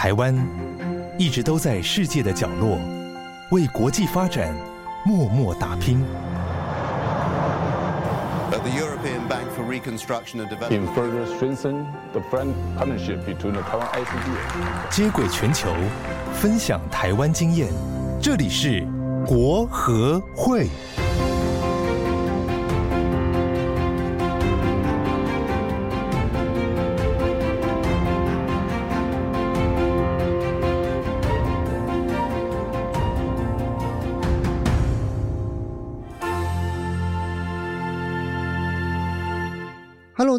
[0.00, 0.32] 台湾
[1.18, 2.78] 一直都在世界的角落，
[3.50, 4.54] 为国际发展
[5.04, 6.04] 默默打拼。
[8.48, 13.88] The European Bank for Reconstruction and Development in further strengthen the friend partnership between the Taiwan
[13.92, 14.88] ICD。
[14.88, 15.68] 接轨全球，
[16.32, 17.66] 分享台湾经验，
[18.22, 18.86] 这里是
[19.26, 20.68] 国和会。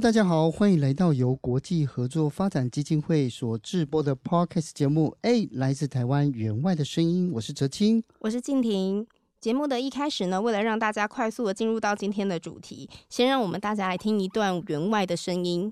[0.10, 5.16] 大家好，欢迎来到由国际合作发展基金会所制播的 Podcast 节目。
[5.22, 9.06] 哎，来自台湾员外的声音，我是哲青，我是静婷。
[9.40, 15.72] 节目的一开始呢，为了让大家快速的进入到今天的主题，先让我们大家来听一段员外的声音。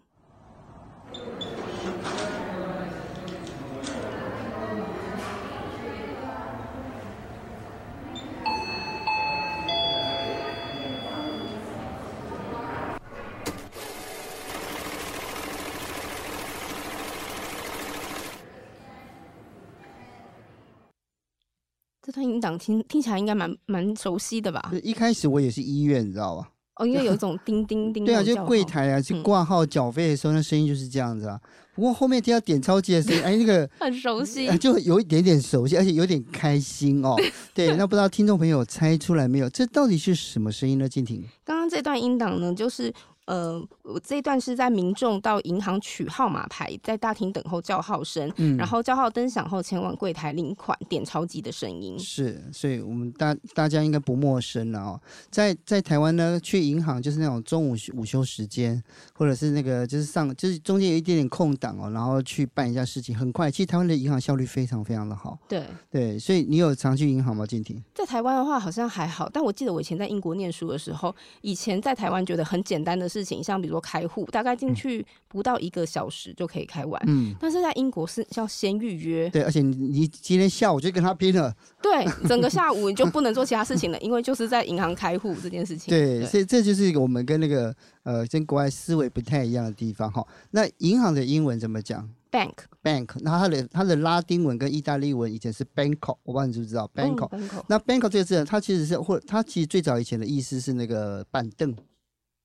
[22.07, 24.71] 这段音档听听起来应该蛮蛮熟悉的吧？
[24.81, 26.49] 一开始我也是医院，你知道吧？
[26.77, 28.05] 哦，因为有一种叮叮 叮。
[28.05, 31.37] 对啊，就柜台啊，去挂号缴费的时候，那声音就是这样子啊。
[31.75, 37.13] 不过后面听到点钞机的声音，哎，那个 很熟悉， 就有一点点熟悉，而且有点开心哦。
[37.53, 39.49] 对，那不知道听众朋友猜出来没有？
[39.49, 40.87] 这到底是什么声音呢？
[40.87, 42.93] 静婷，刚刚这段音档呢，就是。
[43.27, 51.99] 呃，我这一段是在民众到银行取号码牌，在大厅等候叫号声，嗯，然后叫号灯响后前往柜台领款点钞机的声音。
[51.99, 54.99] 是，所以我们大大家应该不陌生了哦。
[55.29, 58.81] 在在台湾呢，去银行就是那种中午午休时间，
[59.13, 63.51] 或者是那个就是上就是中间有一点点空档哦，然后去办一下事情，很快。
[63.51, 65.37] 其实台湾的银行效率非常非常的好。
[65.49, 67.45] 对对，所以你有常去银行吗？
[67.45, 67.83] 静婷？
[67.93, 77.01] 在台湾的话好像还好，但我记得我以前在英国念书的时候，以前在台湾觉得很简单的事情，像比如说开户，大概进去不到一个小时就可以开完。
[77.07, 79.29] 嗯，但是在英国是要先预约。
[79.29, 81.53] 对，而且你你今天下午就跟他拼了。
[81.81, 85.89] 对，整个下午你就不能做其他事情了，因为就是在银行开户这件事情。
[85.89, 90.25] 对，所以这就是我们跟那个呃跟国外思维不太一样的地方哈。
[90.51, 92.53] 那银行的英文怎么讲？Bank。
[92.83, 93.09] Bank。
[93.21, 97.29] 那它的它的拉丁文跟意大利文以前是 Banco，我不知道你知不知道，Banco。
[97.67, 101.75] 那 Banco 这个字，它其实是或它其实最早以前的意思是那个板凳。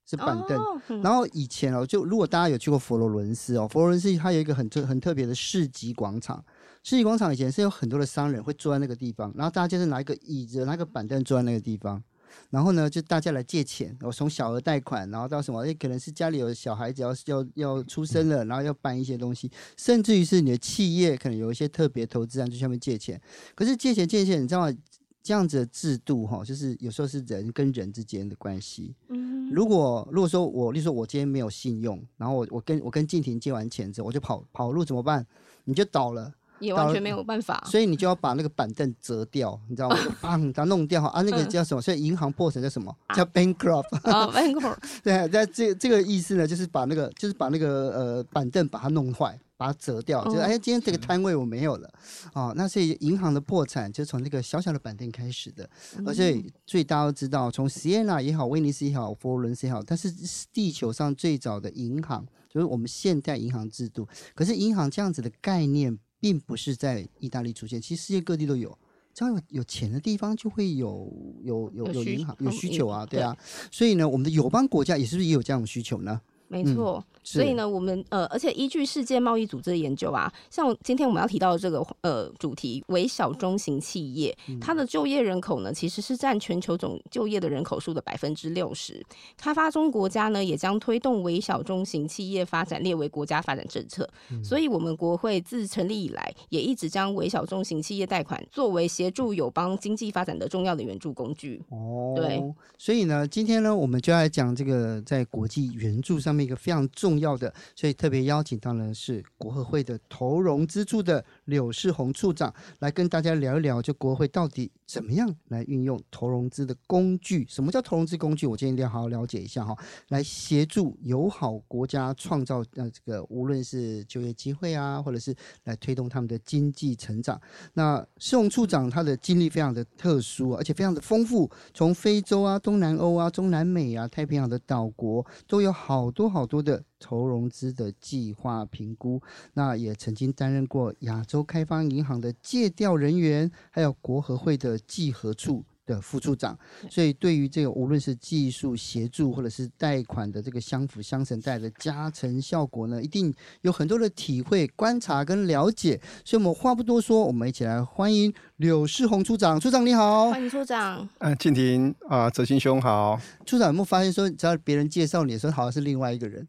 [0.05, 6.45] 是板凳，然后以前哦，就如果大家有去过佛罗伦斯哦，佛罗伦斯它有一个很特很特别的市集广场。
[6.85, 12.03] 市集广场以前是有很多的商人会坐在那个地方，然后大家就是拿一个椅子、拿个板凳坐在那个地方，
[12.51, 23.21] 然后呢，就大家来借钱，我从小额贷款，然后到什么，也可能是家里有小孩子要要要出生了，然后要办一些东西，甚至于是你的企业可能有一些特别投资案，去下面借钱。
[23.55, 24.77] 可是借钱借钱，你知道吗？
[25.23, 28.95] 这样子的制度哈，就是有时候是人跟人之间的关系。
[29.09, 35.25] 嗯，如果如果说我，例如说我今天没有信用，然后我我跟我跟静婷借完钱之后，我就跑跑路怎么办？
[35.65, 37.63] 你就倒了，也完全没有办法。
[37.67, 39.97] 所以你就要把那个板凳折掉，你知道吗？
[40.23, 41.83] 把它弄掉啊，那个叫什么？
[41.83, 42.95] 所以银行破产叫什么？
[43.15, 43.95] 叫 bankrupt。
[44.11, 44.79] 啊，bankrupt。
[45.03, 49.39] 对，那这这个意思呢，就是把那个就是把那个呃板凳把它弄坏。
[49.55, 51.89] 把它折掉，就是哎，今天这个摊位我没有了，
[52.33, 55.71] 哦，哦，那所以银行的破产就从那个小小的板凳开始的，
[56.05, 60.13] 而且所以大家都知道，从锡耶纳也好，威尼斯也好，佛罗伦斯也好，它是
[60.53, 64.05] 地球上最早的银行，就是我们现代银行制度。
[64.35, 68.79] 可是银行这样子的概念，并不是在意大利出现，其实世界各地都有，
[69.13, 71.13] 只要有有钱的地方，就会有
[71.43, 73.37] 有有有银行有需求啊，对啊，
[73.73, 76.21] 所以呢，我们的友邦国家也是不是也有这样的需求呢？
[76.47, 77.05] 没错。
[77.23, 89.01] 嗯所以呢，我们呃，而且依据世界贸易组织的研究啊，像今天我们要提到的这个呃主题，微小中型企业，它的就业人口呢，其实是占全球总就业的人口数的百分之六十。
[89.37, 94.09] 开发中国家呢，也将推动微小中型企业发展列为国家发展政策。
[94.43, 101.63] 所以，我们国会自成立以来，也一直将微小中型企业贷款作为协助友邦经济发展的重要的援助工具。
[101.69, 102.43] 哦，对。
[102.77, 107.12] 所以呢，今天呢，我们就来讲这个在国际援助上面一个非常重。
[107.13, 117.47] 重要的，所以特别邀请到的是国合会的投融资处的柳世宏处长来跟大家聊一聊，就国会到底怎么样来运用投融资的工具？
[117.49, 118.47] 什么叫投融资工具？
[118.47, 119.75] 我今天一定要好好了解一下哈，
[120.09, 125.35] 来协助友好国家创造呃这个无论是就业机会啊，或者是
[125.65, 127.41] 来推动他们的经济成长。
[127.73, 139.23] 那施宏处长他的经历非常的特殊，而且非常的丰富，从非洲啊、东南欧啊、中南美啊、太平洋的岛国都有好多好多的投融资的计划评估。
[139.55, 146.57] 那也曾经担任过亚洲开发银行的借调人员，还有国合会的寄何处的副处长，
[146.89, 156.01] 所以对于这个无论是技术协助或者是贷款的这个相辅相成带来的加成效果呢，一定有很多的体会、观察跟了解。
[156.25, 159.59] 所以，我们话不多说，我们一起来欢迎柳世宏处长。
[159.59, 161.09] 处长你好，欢迎处长。
[161.19, 163.21] 嗯，静婷啊，哲新兄好。
[163.45, 166.47] 处长有没有发现说，只要别人介绍你的时候，好像是另外一个人？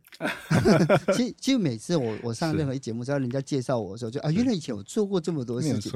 [1.16, 5.92] 其实，其实每次我我上任何一节目，只要人家介绍我的时候，就啊，原来以前我做过这么多事情。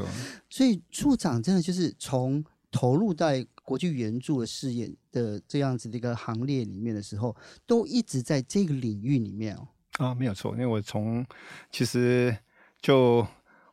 [0.49, 2.43] 所以，处长真的就是从。
[2.71, 7.35] 投入在国际援助的事业的这样子的一个行列里面的时候，
[7.65, 9.67] 都一直在这个领域里面哦。
[9.97, 11.25] 啊，没有错，因为我从
[11.71, 12.37] 其实
[12.81, 13.25] 就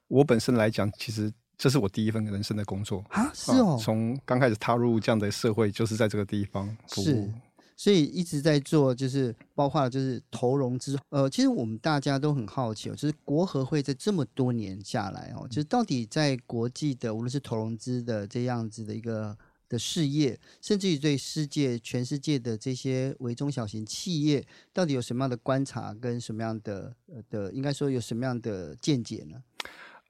[0.08, 3.78] 我本身来讲，其实这是我第一份人生的工作啊，是哦。
[3.80, 7.32] 从刚开始踏入这样的社会，就是在这个地方服务。
[7.76, 7.84] 是。
[7.84, 10.98] 所以一直在做，就是包括就是投融资。
[11.10, 19.36] 呃，其实我们大家都很好奇哦，就是国合会在这么多年下来哦，就是到底在国际的无论是投融资的这样子的一个
[19.68, 29.42] 的事业，甚至于对世界全世界的这些微中小型企业，到底有什么样的观察跟什么样的呃的，应该说有什么样的见解呢？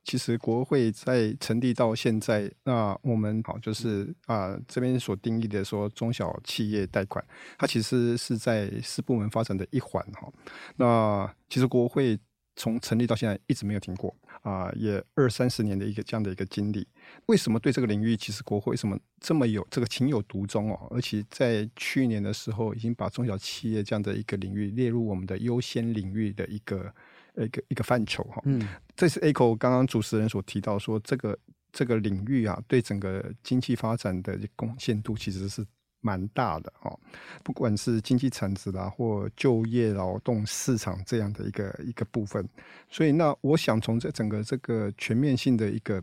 [0.04, 7.24] 其实国会在成立到现在，那我们好就是啊、呃、这边所定义的说中小企业贷款，
[7.56, 10.30] 它其实是在四部门发展的一环哈。
[10.76, 12.18] 那其实国会
[12.54, 16.86] 从成立到现在一直没有停过啊、呃，也二三十年的一个这样的一个经历。
[17.26, 20.86] 为什么对这个领域，其实国会为什么这么有这个情有独钟哦？
[20.90, 26.94] 而且在去年的时候，已经把中小企业这样的一个领域列入我们的优先领域的一个。
[27.36, 31.38] 一个一个范畴哈，嗯，这是 Echo 刚刚主持人所提到说，这个
[31.72, 35.66] 这个领域啊，对整个经济发展的贡献度其实是
[36.00, 36.96] 蛮大的哈，
[37.42, 42.48] 不管是经济产值啦，或就业劳动市场这样的一个一个部分，
[42.88, 46.02] 所以那我想从这整个这个全面性的一个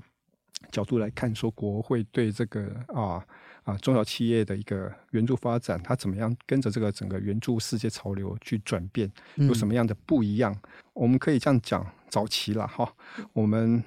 [0.72, 3.26] 角度来看，说国会对这个啊。
[3.64, 10.52] 啊，中小企业的一个援助发展，它怎么样跟着这个整个援助世界潮流去转变，有什么样的不一样？
[10.52, 12.92] 嗯、我们可以这样讲，早期了哈，
[13.34, 13.84] 我们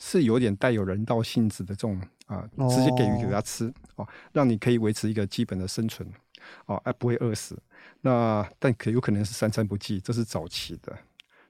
[0.00, 6.08] 是有点带有人道性质的这种啊，直接给予给他吃哦，让你可以维持一个基本的生存
[6.64, 7.56] 哦，而不会饿死。
[8.00, 10.96] 那但可有可能是三餐不继，这是早期的。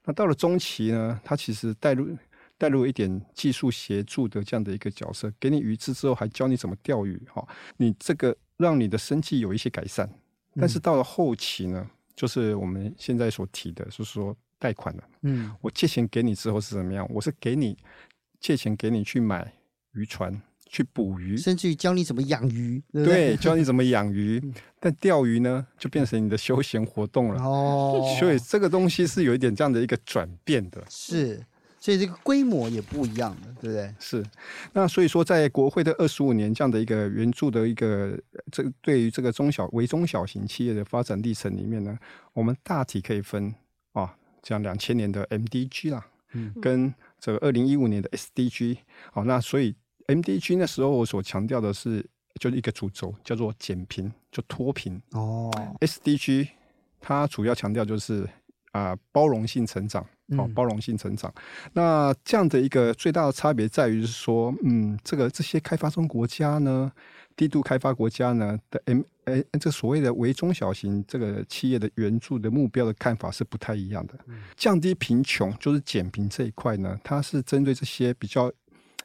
[0.04, 2.08] 那到了中期呢，它其实带入。
[2.58, 7.46] 带入一点技术协助的这样的一个角色，给你鱼吃之后，还教你怎么钓鱼，哈，
[7.76, 10.10] 你这个让你的生计有一些改善。
[10.60, 15.04] 但是到了后期呢，就是我们现在所提的，就是说贷款了。
[15.22, 17.08] 嗯，我借钱给你之后是怎么样？
[17.14, 17.78] 我是给你
[18.40, 19.52] 借钱给你去买
[19.92, 22.82] 渔船，去捕鱼，甚至于教你怎么养鱼。
[22.92, 24.42] 对，对，教你怎么养鱼。
[24.80, 27.40] 但钓鱼呢，就变成你的休闲活动了。
[27.40, 30.84] 哦，所以这个东西是有一点这样的一个转变的。
[30.90, 31.40] 是。
[31.80, 33.94] 所以这个规模也不一样的，对不对？
[34.00, 34.24] 是，
[34.72, 38.20] 那所以说，在国会的二十五年这样的一个援助的一个
[38.50, 41.96] 这个对于这个中小微中小型企业的发展历程里面呢，
[42.32, 43.54] 我们大体可以分
[43.92, 48.78] 啊，讲两千年的 MDG 啦，嗯，跟这个二零一五年的 SDG，
[49.12, 49.74] 好，那所以
[50.08, 52.04] MDG 那时候我所强调的是，
[52.40, 55.00] 就是一个主轴叫做减贫，就脱贫。
[55.12, 56.48] 哦，SDG
[57.00, 58.28] 它主要强调就是
[58.72, 60.04] 啊包容性成长。
[60.36, 61.32] 哦，包容性成长。
[61.36, 66.92] 嗯、那这样的一个最大的差别在于是说，嗯，这个这些开发中国家呢，
[67.34, 74.14] 低度开发国家呢的 M，哎，这所谓的为中小型这个企业的援助的目标的看法是不太一样的。
[74.26, 78.52] 嗯、降低贫穷就是减贫这一块呢，它是针对这些比较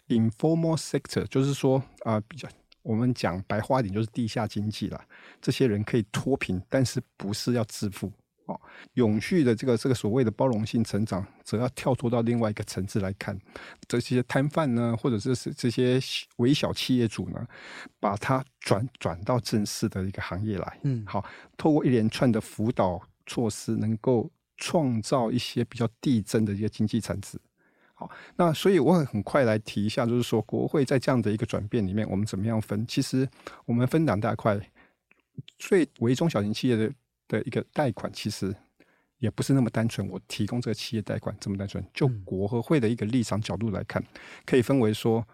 [0.08, 2.50] informal sector，就是说啊、呃，比较
[2.82, 5.02] 我们讲白话一点就是地下经济了。
[5.42, 8.12] 这些人可以脱贫，但是不是要致富。
[8.46, 8.60] 哦，
[8.96, 13.40] 永续的这个这个所谓的包容性成长，则要跳脱到另外一个层次来看，
[13.88, 15.98] 这些摊贩呢，或者是是这些
[16.38, 17.48] 微小企业主呢，
[18.02, 20.80] 把它转转到正式的一个行业来。
[20.84, 21.24] 嗯，好，
[21.56, 27.40] 透过一连串的辅导措施，能够创造一些比较递增的一个经济产值。
[27.94, 32.86] 好，那所以我很快来提一下，就是说国会在这样的一个转变里面，我们怎么样分？
[32.88, 33.26] 其实
[33.64, 34.60] 我们分两大块，
[35.58, 36.92] 最为中小型企业的。
[37.40, 38.56] 的一个贷款其实
[39.18, 41.84] 也不是那么单纯，我提供这个企业贷款这么单纯。
[41.94, 44.04] 就国合会的一个立场角度来看，
[44.46, 45.26] 可以分为说，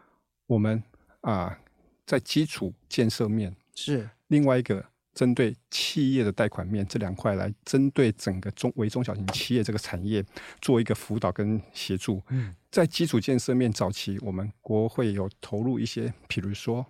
[0.48, 0.82] 我们
[1.22, 1.58] 啊
[2.06, 10.24] 在基础建设面是另外一个针对企业的贷款面这两块来针对整个中微中小型企业这个产业
[10.62, 12.22] 做一个辅导跟协助。
[12.29, 16.86] 嗯，在基础建设面早期，我们国会有投入一些，比如说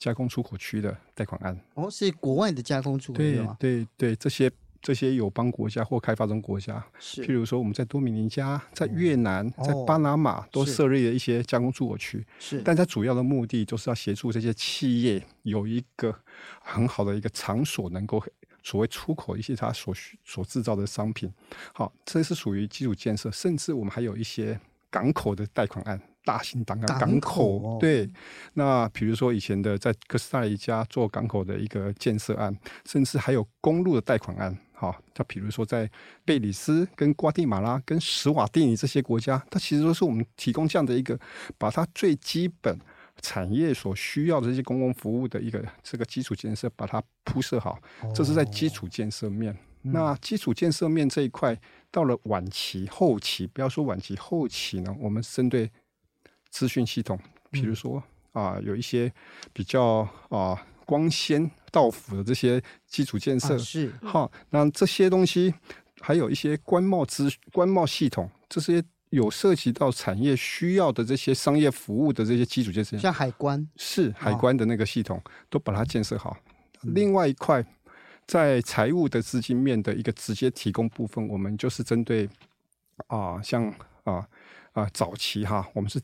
[0.00, 1.56] 加工出口区的贷款案。
[1.74, 4.50] 哦，是国外的加工出口区对对对，这些。
[4.82, 12.24] 这些友邦国家或开发中国家，是譬如说我们在多米尼加、在越南、哦、在巴拿马都设立了一些加工出口区。
[12.38, 16.18] 是，但它主要的目的就是要协助这些企业有一个
[16.62, 18.24] 很好的一个场所，能够
[18.62, 21.30] 所谓出口一些它所需所制造的商品。
[21.74, 26.00] 好，这是属于基础建设，甚至我们还有一些港口的贷款案。
[26.22, 28.08] 大型港港港口，对，
[28.52, 35.90] 那比如说以前的在哥斯达黎加做港口的一个建设案，甚至还有公路的贷款案，好，它比如说在
[36.24, 41.18] 贝里斯、跟瓜地马拉、跟史瓦蒂尼这些国家，它其实都是我们提供这样的一个，
[41.56, 42.78] 把它最基本
[43.22, 47.78] 产业所需要的这些公共服务的一个这个基础建设，把它铺设好，
[48.14, 49.56] 这是在基础建设面。
[49.82, 51.58] 那基础建设面这一块，
[51.90, 55.70] 到了晚期、后期，不要说晚期、后期呢，我们针对。
[56.50, 57.18] 资讯系统，
[57.50, 58.02] 比如说
[58.32, 59.10] 啊、呃，有一些
[59.52, 65.54] 比较啊、呃、光纤到府的这些基础建设、啊、是哈，那这些东西
[66.00, 76.36] 还有一些官贸资官贸系统，这些有涉及到产业需要的这些商业服务的这些基础建设，像海关是海关的那个系统，哦、都把它建设好。
[76.82, 77.64] 另外一块，
[78.26, 82.26] 在财务的资金面的一个直接提供部分，我们就是针对
[83.06, 83.68] 啊、呃，像
[84.04, 84.14] 啊
[84.72, 86.00] 啊、呃、早期哈，我们是。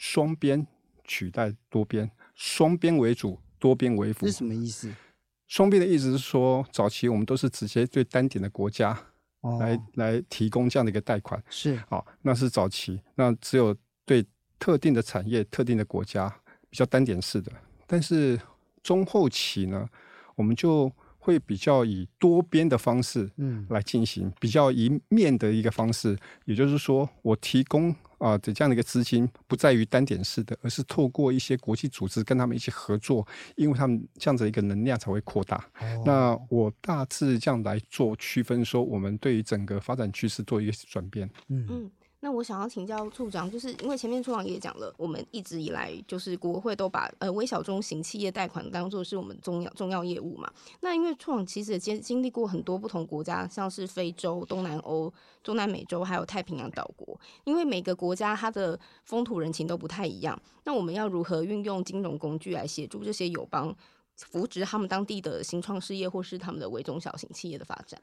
[0.00, 0.66] 双边
[1.04, 4.26] 取代多边，双边为主，多边为辅。
[4.26, 4.90] 是什么意思？
[5.46, 8.98] 双边的意思是说，早期我们都是直接对单点的国家
[9.60, 11.42] 来、哦、来提供这样的一个贷款。
[11.50, 13.76] 是，好，那是早期，那只有
[14.06, 14.24] 对
[14.58, 16.34] 特定的产业、特定的国家
[16.70, 17.52] 比较单点式的。
[17.86, 18.40] 但是
[18.82, 19.86] 中后期呢，
[20.34, 26.16] 我们就会比较以多边的方式，嗯，来进行、嗯、比较一面的一个方式，
[26.46, 27.94] 也就是说，我提供。
[28.20, 35.56] 啊，这样的一个资金不在于单点式的，而是透过一些国际组织跟他们一起合作，因为他们这样子一个能量才会扩大。
[35.80, 41.28] 哦、那我大致这样来做区分，说我们对于整个发展趋势做一个转变。
[41.48, 41.90] 嗯。
[42.22, 50.52] 那我想要请教处长，就是因为前面处长也讲了，我们一直以来就是国会都把呃微小中型企业贷款当做是我们重要重要业务嘛。
[50.80, 55.10] 那因为处长其实也经经历过很多不同国家，像是非洲、东南欧、
[55.42, 57.18] 中南美洲，还有太平洋岛国。
[57.44, 63.74] 因为每个国家它的风土人情都不太一样，那我们要如何运用金融工具来协助这些友邦
[64.14, 67.98] 扶植他们当地的新创事业，或是他们的微中小型企业的发展？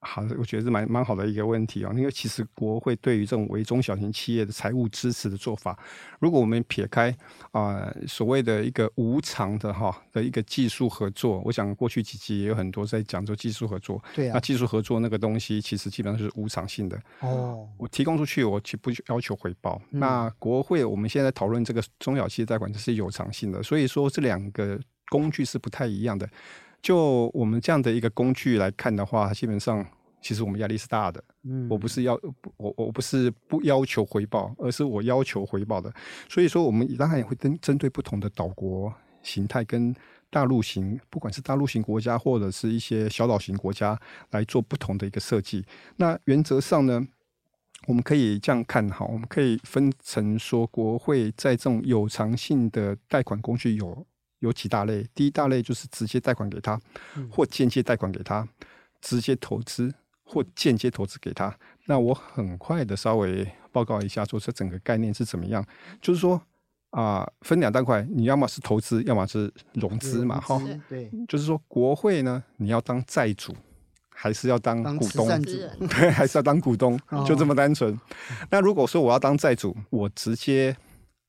[0.00, 1.92] 好，我觉得是蛮蛮好的一个问题哦。
[1.96, 5.76] 因为其实国会对于这种微中小型企业的财务支持的做法，
[6.20, 7.10] 如果我们撇开
[7.50, 14.00] 啊、呃、所谓的一个无偿的哈的一个技术合作，我想过去几集也有很多在讲做技术合作。
[14.14, 14.34] 对啊。
[14.34, 16.96] 那技术合作那个东西其实基本上是无偿性的。
[17.18, 17.68] 哦。
[17.76, 19.82] 我提供出去，我其实不要求回报。
[19.90, 24.78] 嗯、那国会我们现在讨论这个中小企业贷款，这是有偿性的，所以说这两个
[25.08, 26.28] 工具是不太一样的。
[26.80, 29.84] 就我们这样的一个工具来看的话，基本上
[30.22, 31.22] 其实我们压力是大的。
[31.42, 32.18] 嗯，我不是要
[32.56, 35.92] 我我不是不要求回报，而是我要求回报的。
[36.28, 38.92] 所以说，我们当然也会针针对不同的岛国
[39.22, 39.94] 形态跟
[40.30, 43.98] 大陆型，不管是大陆型国家或者是一些小岛型国家
[44.30, 45.64] 来做不同的一个设计。
[45.96, 47.06] 那原则上呢，
[47.86, 54.06] 我们可以这样看哈，我们可以分成说，国会在这种有偿性的贷款工具有。
[54.40, 56.80] 有几大类，第一大类就是直接贷款给他，
[57.30, 58.46] 或间接贷款给他，
[59.00, 59.92] 直接投资
[60.22, 61.52] 或间接投资给他。
[61.86, 65.64] 那我很快的稍微报告一下，说这整个概念是怎么样。
[66.00, 66.40] 就是说
[66.90, 70.62] 啊、呃，分两大块，你要么是投资，要么是融资嘛，哈。
[70.88, 73.52] 对，就是说国会呢，你要当债主，
[74.10, 75.26] 还是要当股东？
[75.88, 76.96] 对，还是要当股东？
[77.26, 77.98] 就这么单纯。
[78.50, 80.76] 那如果说我要当债主，我直接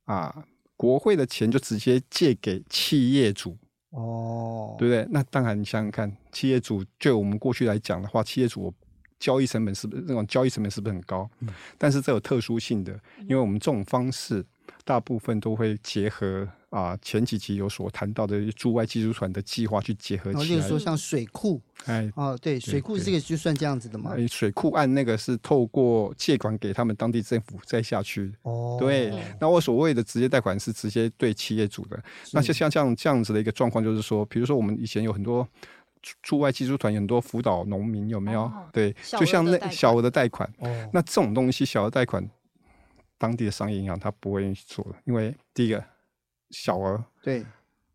[0.06, 0.32] 啊。
[0.36, 0.44] 呃
[0.80, 3.58] 国会的钱就直接借给企业主
[3.90, 5.06] 哦，对不对？
[5.12, 8.74] 那当然，你想想看，企业主就我们过去来讲的话，企业主
[9.20, 11.30] 交易成本是不是那种交易成本是不是很高？
[11.42, 14.46] 嗯，但是这有特殊性的，因为我们这种方式。
[14.86, 20.46] 大部分都会结合啊，前几集有所谈到的驻外技术团的计划去结合起来。
[20.46, 24.16] 例如说像水库，哎，哦，对，水库这个就算这样子的嘛。
[24.28, 28.32] 水库案那个是透过借款给他们当地政府再下去。
[28.44, 29.14] 哦，对。
[29.40, 32.02] 那我所谓的直接贷款是直接对企业主的。
[32.32, 35.48] 那就像像这样子的一个状况，就是说，比如说我们以前有很多
[36.24, 38.52] 驻外技术团，有很多辅导农民，有没有？
[38.72, 40.48] 对，就像那小额的贷款。
[40.60, 42.28] 哦，那这种东西，小额贷款。
[43.20, 45.84] 当地的商业银行他不会愿意去做的，因为第一个
[46.50, 47.46] 小额，对，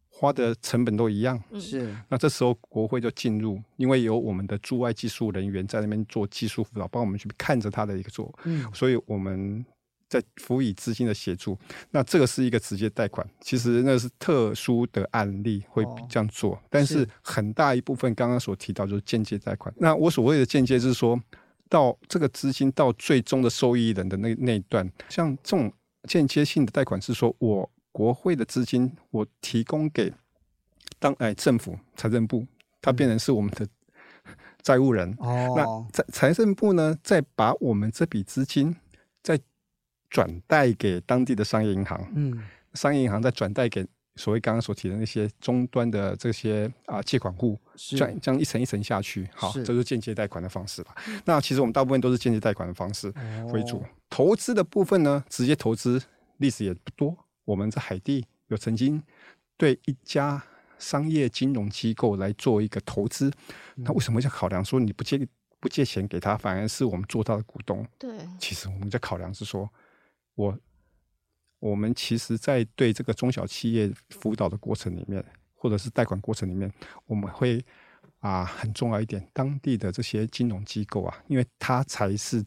[0.08, 1.92] 花的成本都一样，是。
[2.08, 9.64] 那这时候国会就进入，因为有我们的驻外技术人员在那边做技术辅导，帮我们去看着他的一个做，嗯，所以我们
[10.08, 11.58] 在辅以资金的协助。
[11.90, 19.74] 那这个是一个直接贷款，其实那是特殊的案例会这样做，哦、但是很大一部分刚刚所提到就是间接贷款。
[19.78, 21.20] 那我所谓的间接就是说
[21.68, 25.72] 到这个资金到最终的受益人的那那一段，像这种
[26.08, 27.70] 间接性的贷款是说我。
[27.96, 30.12] 国会的资金，我提供给
[30.98, 32.44] 当哎政府财政部，
[32.82, 33.64] 它变成是我们的
[34.62, 35.14] 债务人。
[35.20, 38.74] 哦，那财财政部呢，再把我们这笔资金
[39.22, 39.38] 再
[40.10, 42.04] 转贷给当地的商业银行。
[42.16, 42.42] 嗯，
[42.72, 50.94] 商业银行再转贷给所谓刚刚所提的那些终端的这些啊借款户，这样这样一层一层下去，好，这就是间接贷款的方式了。
[51.24, 53.12] 那其实我们大部分都是间接贷款的方式
[53.52, 53.78] 为主。
[53.78, 56.00] 哦，投资的部分呢，直接投资
[56.36, 57.16] 历史也不多。
[57.44, 59.02] 我们在海地有曾经
[59.56, 60.42] 对一家
[60.78, 63.32] 商业金融机构来做一个投资，
[63.74, 65.26] 那为什么要考量说你不借
[65.58, 67.84] 不借钱给他，反而是我们做到的股东？
[67.98, 69.68] 对，其实我们在考量是说，
[70.34, 70.56] 我
[71.70, 76.70] 我们其实，在对这个中小企业辅导的过程里面，或者是贷款过程里面，
[77.06, 77.64] 我们会
[78.18, 82.44] 啊很重要一点，当地的这些金融机构啊，因为它才是。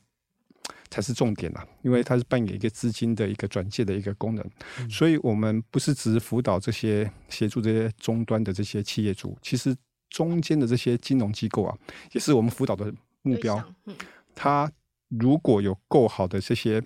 [0.90, 9.76] 才是重点啊，因为它是扮演一个资金的一个转介的一个功能，嗯、所以我们不是只是辅导这些协助这些终端的这些企业主，其实
[10.10, 11.78] 中间的这些金融机构啊，
[12.14, 13.62] 也是我们辅导的目标。
[13.86, 13.96] 嗯、
[14.34, 14.72] 他
[15.10, 16.82] 如果有够好的这些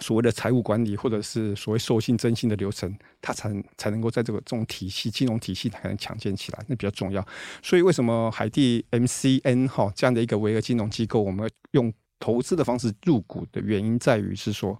[0.00, 7.26] 所谓的财务管理，或者是所谓授信征信的流程，它才能才能够在这个这种体系金融体系才能强健起来，那比较重要。
[7.62, 14.78] 所以为什么海地 MCN 哈这样的一个维和金融机构，我们用投资的方式入股的原因在于是说，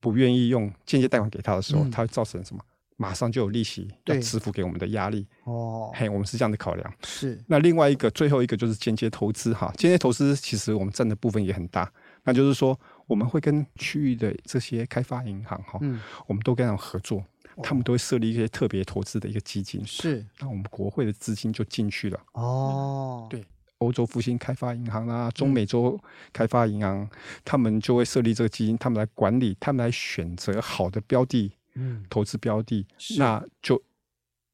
[0.00, 2.62] 不愿意用间接贷款给他的时候，它会造成什么？
[2.98, 5.26] 马上就有利息要支付给我们的压力。
[5.42, 6.94] 哦，嘿，我们是这样的考量。
[7.02, 7.42] 是。
[7.48, 9.72] 那另外一个，最后一个就是间接投资哈。
[9.76, 11.90] 间接投资其实我们占的部分也很大。
[12.22, 15.78] 那就是说，我们会跟区域的这些开发银行哈，
[16.26, 17.24] 我们都跟他们合作，
[17.62, 19.84] 他们都会设立一些特别投资的一个基金。
[19.84, 20.24] 是。
[20.38, 22.20] 那我们国会的资金就进去了。
[22.32, 23.26] 哦。
[23.30, 23.44] 对。
[23.78, 26.00] 欧洲复兴开发银行啊，中美洲
[26.32, 27.10] 开发银行，嗯、
[27.44, 32.86] 他们就会设立这个基金，他们来管理，他们来选择好的标的，嗯，投资标的，
[33.18, 33.82] 那就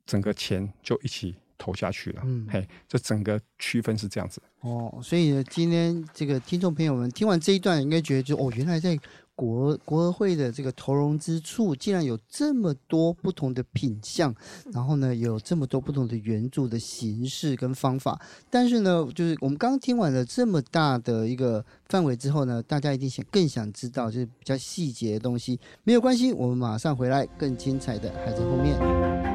[0.07, 2.23] 整个钱就一起投下去了。
[2.25, 4.41] 嗯，嘿，这整个区分是这样子。
[4.61, 8.99] 哦，所以呢，今天这个听众朋友们听完这一段，应该觉得就哦，原来在。
[9.39, 14.35] 国国合会的这个投融资处竟然 有这么多不同的品相，
[14.73, 18.21] 然后呢，有这么多不同的援助的形式跟方法。
[18.51, 25.61] 但是呢，就是我们刚刚听完了这么大的一个范围之后呢，大家一定想更想知道就是比较细节的东西。
[25.85, 29.28] 没有关系，我们马上回来，更精彩的还在后面。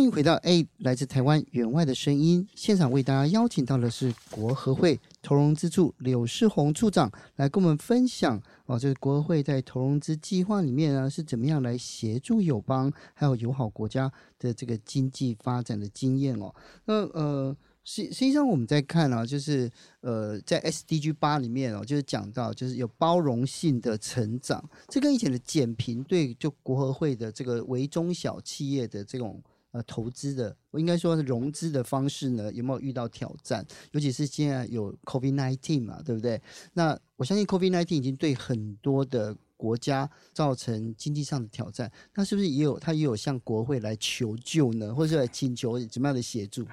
[0.00, 16.54] 欢迎回到 A 来自台湾援外的声音现场，为大家邀请到的是国合会投融资处柳世宏处长来跟我们分享哦，这个国合会在投融资计划里面呢是怎么样来协助友邦还有友好国家的这个经济发展的经验哦。
[16.86, 29.38] 那呃，实实际上我们在看啊，就是呃，在 SDG 八里面哦，就是讲到就是有包容性的成长，这跟以前的减贫对就国合会的这个微中小企业的这种。
[29.72, 33.64] 呃，投资的，我应该说是融资的方式呢，有没有遇到挑战？
[33.92, 36.42] 尤其是现在有 COVID-19 嘛，对不对？
[36.72, 41.88] 那我相信 COVID-19 已经对很多的国家造成经济上的挑战。
[42.14, 46.66] 那是不是也有他也有向国会来求救呢，或者是来请求怎么样的协助？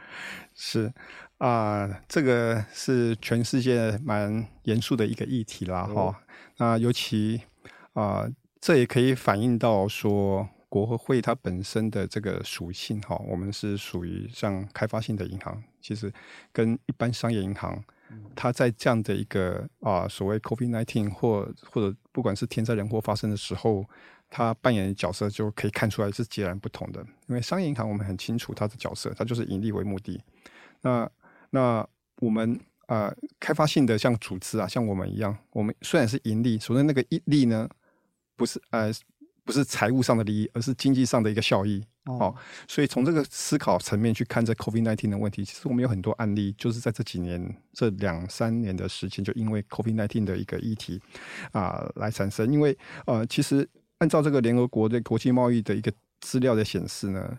[0.56, 0.92] 是
[1.38, 6.16] 啊、呃，这个是全世界蛮严肃的一个议题啦，哈、哦。
[6.58, 7.42] 那尤其
[7.94, 10.50] 啊、呃，这也可以反映到说。
[10.70, 16.12] 国合会它本身的这个属性哈，我们是属于像开发性的银行，其实
[16.52, 17.82] 跟一般商业银行，
[18.36, 23.86] 它在这样的一个啊所谓 COVID-19 或或者不管是天灾人祸发生的时候，
[24.30, 27.02] 它扮演的角色就可以看出来是截然不同的。
[27.28, 30.22] 因为商业银行我们很清楚它的角色，它就是盈利为目的。
[30.82, 31.10] 那
[31.52, 31.88] 那
[32.20, 37.70] 我们啊开发性的像组织啊，像我们一样，我们虽然是盈利，首先那个利呢
[38.36, 38.92] 不是呃。
[39.48, 41.82] 不是财务上的利益，而是经济上的一个效益。
[42.04, 42.36] 哦，哦，
[42.68, 51.02] 所以从这个思考层面去看这 COVID-19 的问题，其实我们有很多案例，就是在这几年这两三年的时间，就因为 COVID-19 的一个议题
[51.54, 52.52] 啊、呃、来产生。
[52.52, 53.68] 因为呃，其实
[54.00, 57.38] 按照这个联合国的国际贸易的一个资料的显示呢，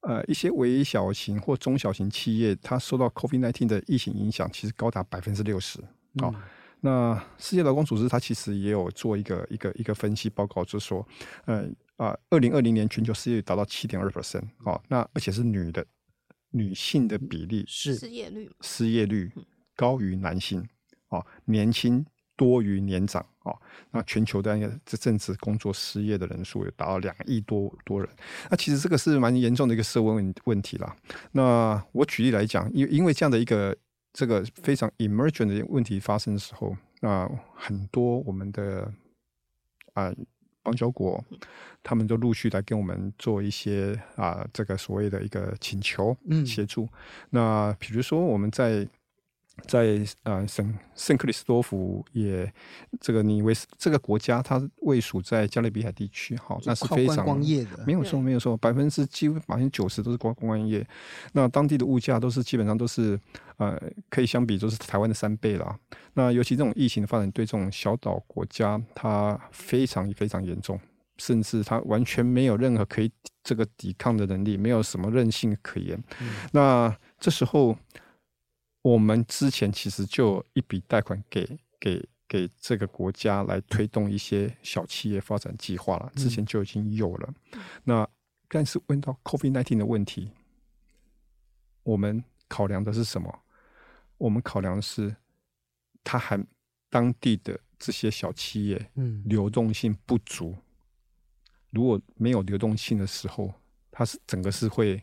[0.00, 5.78] 呃一些微小型或中小型企业，它受到 COVID-19 的疫情影响，其实高达百分之六十。
[6.20, 6.34] 好，
[6.82, 11.06] 那世界劳工组织它其实也有做一个一个一个分析报告，就是说，
[11.44, 15.84] 呃啊，二零二零年全球失业率达到七点二 percent，好，那而且是女的
[16.50, 19.30] 女性的比例是失业率失业率
[19.76, 20.66] 高于男性，
[21.10, 22.02] 哦，年轻
[22.34, 23.54] 多于年长，哦，
[23.90, 28.08] 那全球的这阵子工作失业的人数有达到两亿多多人，
[28.50, 30.96] 那其实这个是蛮严重的一个社会问问题啦。
[31.32, 33.76] 那我举例来讲，因因为这样的一个。
[34.12, 38.92] 这个非常 emergent 的问题发生的时候，那很多我们的
[39.94, 40.12] 啊
[40.62, 41.24] 邦交国，
[41.82, 46.84] 他们都陆续来跟我们做一些啊这个所谓的一个请求协助。
[46.84, 46.88] 嗯、
[47.30, 48.88] 那比如说我们在。
[49.66, 52.52] 在呃，圣圣克里斯多福也
[53.00, 60.86] 这个尼维斯这个国家，它位属在加勒比海地区，哈，那是非常光业的没有错，没有错，百分之几乎百分之九十都是光光业。
[61.32, 63.18] 那当地的物价都是基本上都是
[63.56, 65.76] 呃，可以相比就是台湾的三倍了。
[66.14, 70.78] 那尤其这种疫情的发展，对这种小岛国家，它非常非常严重，
[71.18, 73.10] 甚至它完全没有任何可以
[73.42, 76.02] 这个抵抗的能力，没有什么韧性可言。
[76.20, 77.76] 嗯、那这时候。
[78.82, 87.34] 我们之前其实就有一笔贷款给给给这个国家来推动一些小企业发展计划了，之前就已经有了。
[87.52, 88.08] 嗯、那
[88.48, 90.30] 但是问到 COVID-19 的问题，
[91.82, 93.42] 我们考量的是什么？
[94.16, 95.14] 我们考量的是，
[96.02, 96.42] 它还
[96.88, 100.56] 当地的这些小企业，嗯，流动性不足。
[101.70, 103.52] 如果没有流动性的时候，
[103.90, 105.02] 它是整个是会。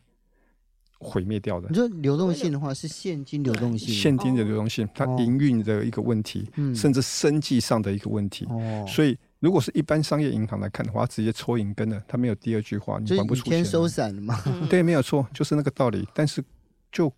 [1.00, 1.68] 毁灭掉的。
[1.70, 8.46] 你说流动性的话，是现金流动性，现金的流动性，它营运的一个问题，哦、甚至生计上的一个问题。
[8.50, 13.54] 哦、所以，如果是一般商业银行来看的话，直接抽银根了，它没有第二句话，你还不出钱。
[13.54, 14.42] 天收散了嘛？
[14.70, 16.08] 对，没有错，就是那个道理。
[16.14, 16.44] 但是，
[16.92, 17.12] 就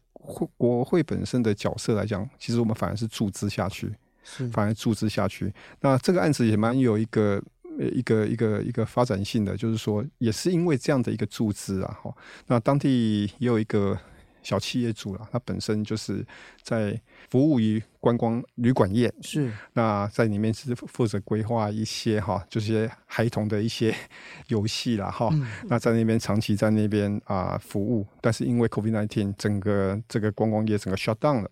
[0.58, 5.54] 国会本身的角色来讲，其实我们反而是注资下去，是反而注资下去。
[5.80, 7.42] 那这个案子也蛮有一个。
[7.80, 12.14] 一个一个一个发展性的，就是说，也是因为这样的一个注资啊，哈，
[12.48, 13.98] 那当地也有一个
[14.44, 16.26] 小企业主了，他本身就是
[16.62, 19.52] 在服务于观光旅馆业，是。
[19.74, 23.96] 那在里面是负责规划一些哈，就是孩童的一些
[24.48, 31.52] 游戏了哈，嗯、那在那边长期在那边啊服务，但是因为 COVID-19 整个这个观光业整个 shut down 了，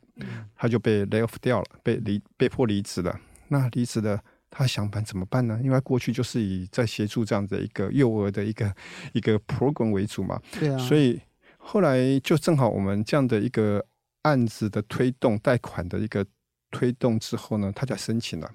[0.56, 4.22] 他就被 lay off 掉了，被离被迫离职了，那离职了。
[4.50, 5.60] 他想办怎么办呢？
[5.64, 8.74] 因为过去就是以在协助这样的一个幼儿的一个
[9.14, 11.20] 一个 program 为主嘛，对啊，所以
[11.58, 13.86] 后来就正好我们这样的一个
[14.24, 16.26] 案子的推动贷款的一个
[16.72, 18.52] 推动之后呢，他就申请了，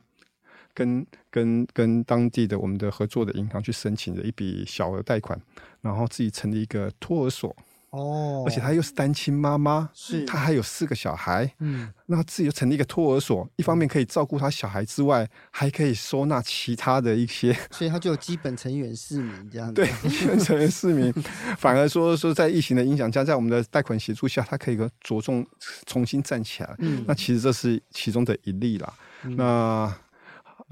[0.74, 5.40] 跟跟跟当地的我们的合作的银行去申请了一笔小额贷款，
[5.81, 7.55] 然后自己成立一个托儿所。
[7.92, 10.24] 哦，而且她又是单亲妈妈，是。
[10.24, 21.12] 她还有四个小孩，嗯，那自己又成立一个托儿所，一方面可以照顾她小孩之外，还可以收纳其他的一些，所以她就有基本成员市民这样子， 对，基本成员市民，
[21.59, 25.46] 反而说说在疫情的影响下，在我们的贷款协助下，她可以个着重
[25.87, 28.92] 重新站起来，嗯，那其实这是其中的一例啦，
[29.24, 29.94] 嗯、那。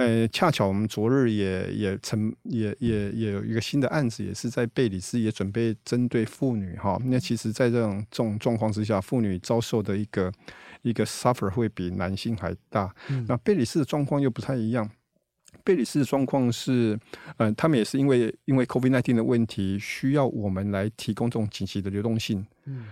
[0.01, 6.99] 呃，恰巧我们昨日也也成也也也有一个新的案子，也是在贝里斯，也准备针对妇女哈。
[7.05, 10.33] 那其实，在这种这种状况之下，妇女遭受的一个
[10.81, 12.95] 一个 suffer 会比男性还大。
[13.11, 14.91] 嗯、那贝里斯的状况又不太一样。
[15.63, 16.99] 贝里斯的状况是，
[17.37, 22.47] 嗯、呃，他们也是因为因为 COVID-19 的问题，需要我们来提供这种紧急的流动性。
[22.65, 22.87] 嗯，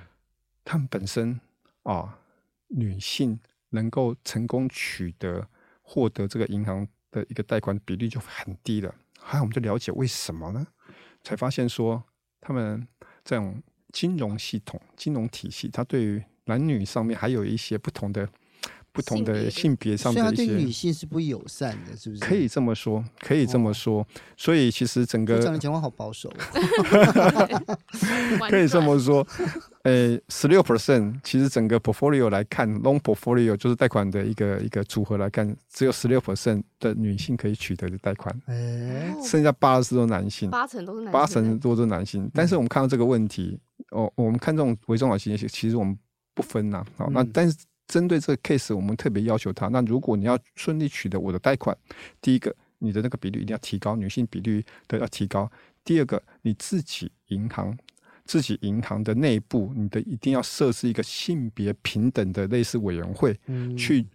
[0.62, 1.40] 他们本身
[1.84, 2.18] 啊，
[2.66, 3.40] 女性
[3.70, 5.48] 能够成功取得
[5.80, 6.86] 获得这个银行。
[7.10, 10.66] 的一个贷款比例就很低了，还有我们就了解为什么呢？
[11.22, 12.02] 才发现说，
[12.40, 12.86] 他们
[13.24, 18.28] 这种金融系统、金融体系，它对于男女上面还有一些不同的。
[18.98, 22.20] 不同的性别上的一些，对女性是不友善的，是不是？
[22.20, 24.04] 可以这么说，可以这么说。
[24.36, 26.28] 所以其实整个，这样的情况好保守。
[28.50, 29.24] 可以这么说，
[29.82, 42.28] 呃，十六 percent，其实整个 portfolio 来看，loan portfolio 就是贷款的一个一个组合来看，只有十六 percent 的女性可以取得的贷款，哎，剩下八十都是男性，八成都是男性，八成多都是男性。
[42.34, 43.60] 但是我们看到这个问题，
[43.92, 45.96] 哦，我们看这种微中小企业，其实我们
[46.34, 47.56] 不分呐，好，那但是。
[47.88, 49.66] 针对这个 case，我们特别要求他。
[49.68, 51.76] 那如果你要顺利取得我的贷款，
[52.20, 55.50] 第一个，你的那个比率一定要提高，女性比率都要提高。
[55.82, 57.76] 第二个，你自己银行，
[58.26, 64.06] 自己银行的内部，你的一定要设置一个性别平等的类似委员会，嗯、去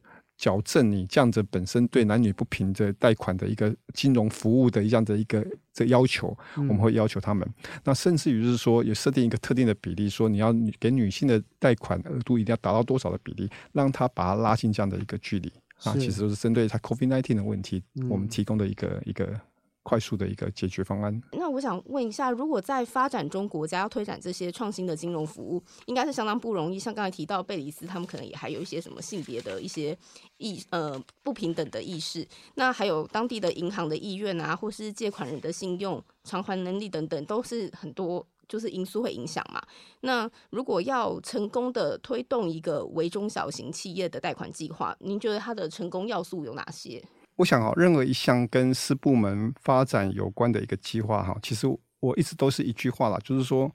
[0.43, 5.41] 矫正你这样子本身对男女不平的贷款的一个金融服务的这样的一个
[5.73, 7.47] 这要求，我们会要求他们。
[7.85, 15.49] 那甚至于是说，也设定一个特定的比例，说你要给女性的贷款额度一定要达到多少的比例，让他把它拉近这样的一个距离
[15.83, 15.93] 啊。
[15.93, 19.39] 其实都是针对他 COVID nineteen 的问题，我们提供的一个一个。
[19.83, 21.21] 快速的一个解决方案。
[21.33, 26.79] 那我想问一下，如果在发展中国家要推展这些创新的金融服务，应该是相当不容易。
[26.79, 29.97] 像刚才提到贝里斯，他们可能也还有一些什么性别的一些
[30.37, 32.27] 意呃不平等的意识。
[32.55, 39.61] 那还有当地的银行的意愿啊，或是借款人的信用偿还能力等等，都是很多就是因素会影响嘛。
[40.01, 47.03] 那如果要成功的推动一个微中小型企业的贷款计划，您觉得它的成功要素有哪些？
[47.35, 51.67] 我想啊，任何一项跟私部门发展有关的一个计划哈，其实
[51.99, 53.73] 我一直都是一句话啦，就是说，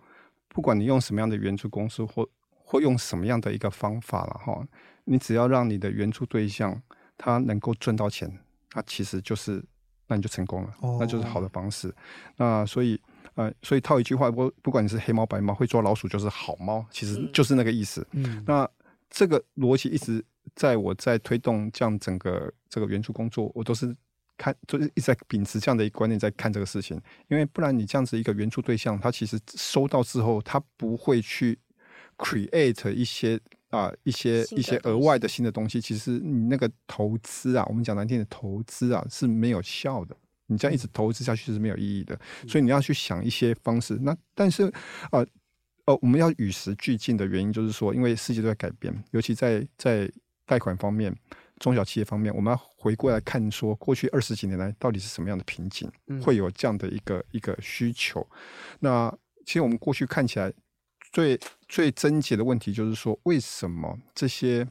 [0.49, 4.65] 不管你用什么样的援助公司或或用什么样的一个方法了哈，
[5.05, 6.81] 你只要让你的援助对象
[7.17, 8.33] 他能够赚到钱，
[8.75, 9.65] 那其实就是
[10.07, 11.93] 那你就成功了，那就是好的方式。
[12.37, 13.01] 那所以
[13.35, 18.07] 呃，所以套一句话，不不管你是黑猫白猫，会抓老鼠就是好猫，其实就是那个意思。
[18.13, 18.69] 嗯，那
[19.11, 20.25] 这个逻辑一直。
[20.55, 23.95] 在我在推动这样整个这个援助工作，我都是
[24.37, 27.01] 看，就是一直在秉持这样的一个观念在看这个事情。
[27.29, 31.59] 因为不然，你这样子一个援助对象，他其实收到之后，他不会去
[32.17, 33.37] create 一些
[33.71, 35.81] 啊、呃、一些一些额外的新的东西。
[35.81, 40.17] 其实你那个投资啊，我们讲难听的投资啊是没有效的。
[40.47, 42.19] 你这样一直投资下去是没有意义的。
[42.47, 43.99] 所以你要去想一些方式。
[44.01, 44.67] 那但是
[45.11, 45.27] 啊呃，
[45.87, 50.09] 呃，我们要与时俱进的原因就是说，因为世界都在改变，尤其在在。
[50.49, 51.15] 贷款方面，
[51.61, 55.89] 中小企业方面，我们要回过来看，说过去二十几年来到底是什么样的瓶颈，
[56.25, 58.27] 会有这样的一个一个需求。
[58.81, 60.51] 那其实我们过去看起来
[61.13, 64.67] 最最症结的问题，就是说，为什么这些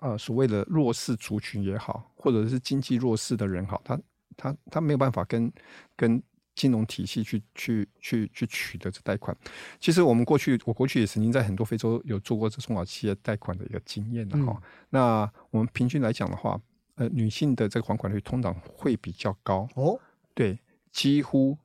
[0.00, 4.00] 呃所谓的弱势族群也好，或者是经济弱势的人好，他
[4.36, 5.52] 他他没有办法跟
[5.96, 6.20] 跟。
[6.56, 9.36] 金融体系去去去去取得这贷款，
[9.78, 14.54] 其实我们过去，我过去也曾经在很多非洲有做过这中小企业贷款的一个经验的哈。
[14.56, 16.58] 嗯、那我们平均来讲的话，
[16.94, 20.00] 呃，女性的这个还款率通常会比较高哦，
[20.32, 20.58] 对，
[20.90, 21.58] 几乎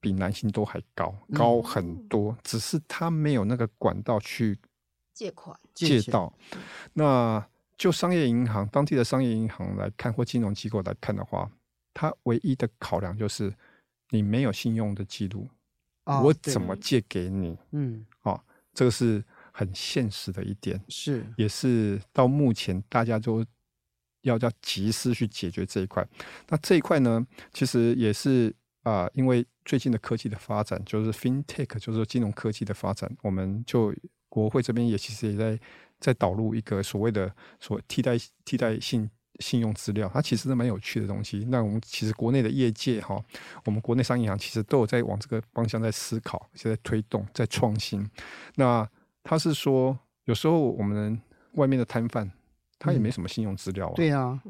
[0.00, 4.58] 比男性都还高，高很多，嗯、只是他没有那个管道去
[5.12, 6.32] 借款借到。
[6.94, 11.50] 那就商业银行当地的商业银行来看，或金融机构来看的话，
[11.92, 13.54] 它唯一的考量就是。
[14.14, 15.48] 你没有信用的记录，
[16.04, 17.58] 哦、我怎么借给你？
[17.72, 18.40] 嗯，哦，
[18.72, 19.20] 这个是
[19.52, 23.44] 很现实的一点，是也是到目前大家都
[24.22, 26.06] 要要及时去解决这一块。
[26.48, 33.92] 那这一块呢，其实也是啊、呃，因为最近的科技的发展，就是 FinTech，就是金融科技的发展，我们就
[34.28, 35.60] 国会这边也其实也在
[35.98, 39.10] 在导入一个所谓的所谓替代替代性。
[39.40, 41.44] 信用资料，它其实是蛮有趣的东西。
[41.48, 43.22] 那我们其实国内的业界哈，
[43.64, 48.08] 我们国内商业银行其实都有在往这个方向在思考，现在推动，在创新。
[48.54, 48.88] 那
[49.22, 51.20] 他是说，有时候我们
[51.54, 52.30] 外面的摊贩，
[52.78, 53.92] 他也没什么信用资料啊。
[53.96, 54.40] 对呀，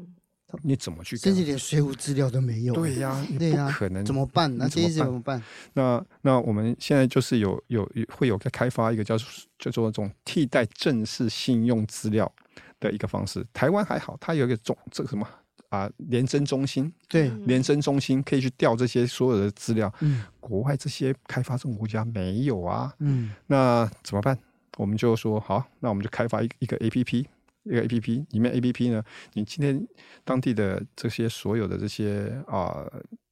[0.61, 1.17] 你怎么去？
[1.17, 2.73] 甚至连税务资料都没有。
[2.73, 4.05] 对呀，对呀，不可能。
[4.05, 4.55] 怎么办？
[4.57, 5.41] 那这怎么办？
[5.73, 9.17] 那那我们现在就是有有会有在开发一个叫
[9.57, 12.31] 叫做这种替代正式信用资料。
[12.79, 15.27] 的一个方式，台湾还好，它有一个中这个什么
[15.69, 19.91] 啊，联征中心，对，联征中心可以去调这些所有的资料。
[20.01, 22.93] 嗯，国外这些开发中国家没有啊。
[22.99, 24.37] 嗯，那怎么办？
[24.77, 27.25] 我们就说好，那我们就开发一一个 APP，
[27.63, 29.87] 一个 APP 里面 APP 呢，你今天
[30.23, 32.85] 当地的这些所有的这些啊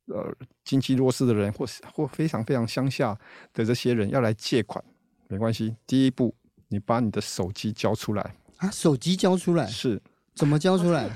[0.07, 3.17] 呃经济弱势的人，或或非常非常乡下
[3.53, 4.83] 的这些人要来借款，
[5.27, 6.33] 没关系，第一步
[6.69, 8.35] 你把你的手机交出来。
[8.63, 10.01] 啊，手机交出来是
[10.33, 11.09] 怎么交出来？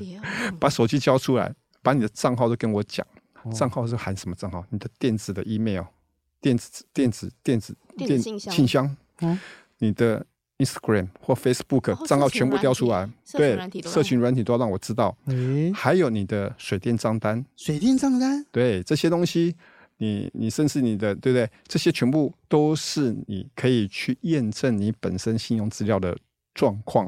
[0.60, 3.06] 把手机交出来，把你的账号都跟我讲。
[3.56, 4.66] 账号是含什么账号？
[4.70, 5.84] 你的电子的 email、
[6.42, 9.40] 电子电子电子电信箱、信箱，嗯，
[9.78, 10.26] 你的
[10.58, 13.10] Instagram 或 Facebook 账号全部调出来。
[13.32, 15.16] 对，社群软体都要让我知道。
[15.74, 19.56] 还有你的水电账单、水电账单，对这些东西，
[20.00, 21.50] 你你甚至你的对不对？
[21.70, 26.18] 这些全部都是你可以去验证你本身信用资料的。
[26.58, 27.06] 状况，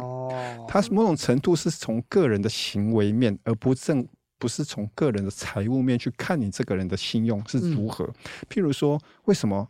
[0.68, 4.08] 它是某种程度是从个人的行为面，而不正
[4.38, 8.06] 不是从个人的财务面去看你这个人的信用是如何。
[8.06, 8.14] 嗯、
[8.48, 9.68] 譬如说，为什么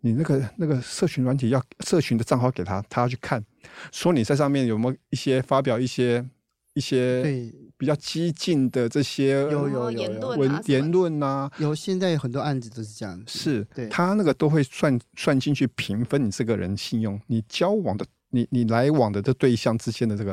[0.00, 3.44] 你那个那个社群软体要社群的账号给他，他要去看，
[3.90, 6.24] 说你在上面有没有一些发表一些
[6.74, 11.50] 一些比较激进的这些有有言论文言论啊？
[11.58, 18.06] 有现在有很多案子都是这样子，是对他那个都会算算进去评分你这个人信用，你交往的。
[18.30, 20.32] 你你来往的这对象之间的这个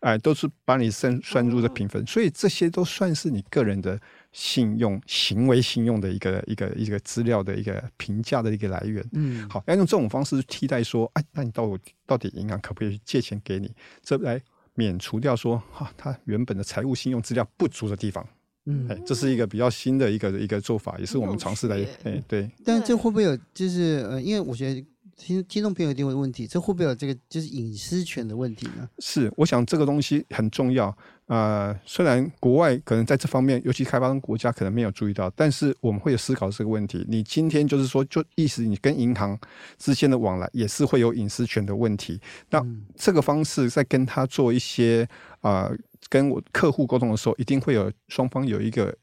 [0.00, 3.98] 哎、呃，都是把你算算入的评分，所以这些都算是你个人的
[4.32, 9.02] 信用、行为信用的一个一个一个资料的一个评价的一个来源。
[9.12, 13.70] 嗯，好，要用这种方式替代说，哎，那你到我到底银行可不可以借钱给你？
[14.02, 14.40] 这来
[14.74, 18.26] 免除掉说，哈、啊，他原本的财务信用资料不足的地方。
[18.66, 22.50] 嗯，哎，这是一个比较新的一个一个做法，也是我们尝试来，哎，对。
[22.64, 24.84] 但这会不会有，就是呃，因为我觉得。
[25.16, 28.88] 听听众朋友一定会问题，这会不会有这个就是隐私权的问题呢？
[28.98, 30.96] 是，我想这个东西很重要。
[31.26, 37.04] 呃，虽然国外可能在这方面，尤其开发中国家可能没有注意到，但是我们会有思考这个问题。
[37.08, 39.38] 你今天就是说，就意思你跟银行
[39.78, 42.20] 之间的往来也是会有隐私权的问题。
[42.50, 42.60] 那
[42.94, 45.08] 这个方式在跟他做一些
[45.40, 45.78] 啊、呃，
[46.10, 48.94] 跟我客户沟通的时候，一定会有双方有一个。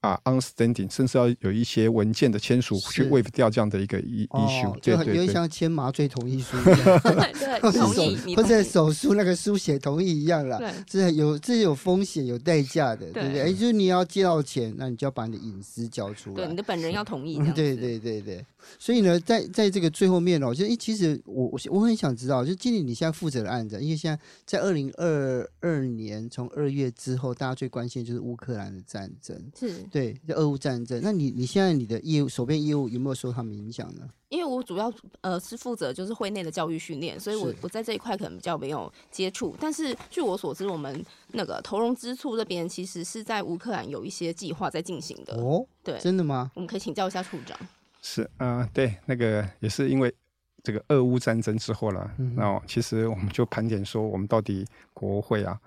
[0.00, 7.94] 啊，understanding，甚至要有一些文件的签署去 waive 掉这样的一个 issue，就有点像签麻醉同意书一样， 对， 同
[8.26, 10.56] 意，或者手术那个书写同意一样啦。
[10.58, 13.22] 对，这是有这是有风险有代价的，对。
[13.24, 13.42] 不对？
[13.42, 17.38] 哎，就是你要借到钱，那你就要把你的隐私交出来，对，你的本人要同意。
[17.54, 18.44] 对对对对。
[18.78, 31.00] 所以呢，在在这个最后面哦，就其实我我我很想知道，就经理你现在负责的案子，因为现在在二零二二年从二月之后，大家最关心的就是乌克兰的战争，是对，就俄乌战争。
[31.02, 34.08] 那你你现在你的业务手边业务有没有受他们影响呢？
[34.28, 39.56] 因为我主要呃是负责就是会内的教育训练，所以我我在这一块可能比较没有接触。
[39.58, 45.66] 但是据我所知，我们那个投融资处这边其实是在乌克兰有一些计划在进行的哦。
[45.82, 46.50] 对，真的吗？
[46.54, 47.58] 我们可以请教一下处长。
[48.00, 50.14] 是啊、呃，对，那个也是因为
[50.62, 55.58] 这个俄乌战争之后了，嗯、然后其实我们就盘点说，我们到底国会啊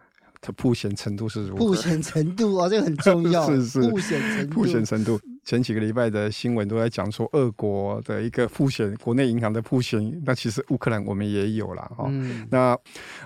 [0.44, 1.66] 的曝险程度是如何？
[1.66, 3.48] 曝险程度啊，这个很重要。
[3.50, 4.56] 是是，曝险程度。
[4.56, 10.22] 曝险程度，前几个礼拜的新闻都在讲说，俄国的一个曝险，国内银行的曝险。
[10.24, 12.06] 那其实乌克兰我们也有了哈。
[12.10, 12.78] 嗯、那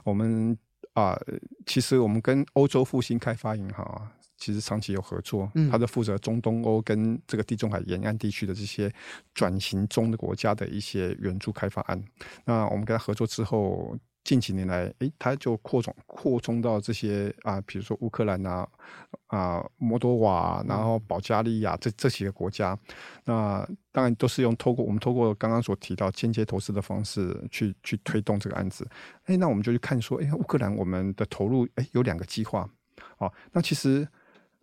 [0.04, 0.58] 我们
[0.94, 4.14] 啊、呃，其实我们跟欧洲复兴开发银行啊。
[4.40, 8.94] 其实长期有合作，它的负责中东欧跟这个地中海沿岸地区的这些
[9.34, 12.00] 转型中的国家的一些援助开发案。
[12.46, 13.98] 那我们跟他合作之后，
[14.28, 18.68] 近几年来，诶，他就扩充扩充到这些啊，比如说乌克兰啊、
[19.28, 22.78] 啊摩多瓦，然后保加利亚这这几个国家。
[23.24, 28.86] 那当然都是用透过我们透过刚刚所提到间接投资的方式去去推动这个案子。
[29.28, 32.70] 诶，那我们就去看说，诶，乌克兰我们的投入，诶，有两个计划。
[33.18, 34.08] 好，那其实。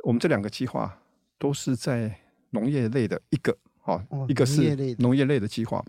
[0.07, 0.95] 我们这两个计划
[1.39, 2.15] 都是在
[2.51, 5.83] 农业类的一个，哦，一个是农业类的计划，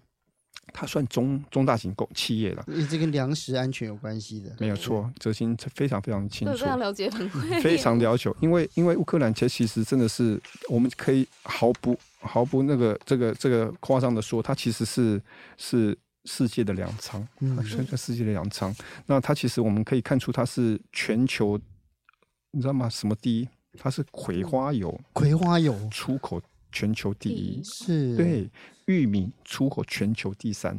[0.73, 2.65] 它算中中大型公企业了。
[2.89, 5.09] 这跟粮食安全有关系的，没有错。
[5.19, 8.29] 哲新非常非常清楚，非常了解，很会，非常了解。
[8.41, 15.21] 因为因为乌克兰其实真的是，我们可以毫不毫不那个这个这个夸张的说，它其实是
[15.57, 18.75] 是世界的粮仓，嗯，是世界的粮仓。
[19.05, 21.59] 那它其实我们可以看出，它是全球，
[22.51, 22.89] 你知道吗？
[22.89, 23.47] 什么第一？
[23.77, 26.41] 它是葵花油，葵花油出口
[26.75, 28.17] 全球第一，是。
[28.17, 28.49] 对
[28.87, 30.77] 玉米出口全球第三，